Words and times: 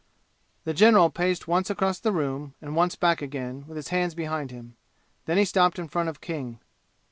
The 0.63 0.73
general 0.73 1.11
paced 1.11 1.47
once 1.47 1.69
across 1.69 1.99
the 1.99 2.11
room 2.11 2.55
and 2.59 2.75
once 2.75 2.95
back 2.95 3.21
again, 3.21 3.65
with 3.67 3.89
hands 3.89 4.15
behind 4.15 4.49
him. 4.49 4.75
Then 5.25 5.37
he 5.37 5.45
stopped 5.45 5.77
in 5.77 5.87
front 5.89 6.09
of 6.09 6.21
King. 6.21 6.57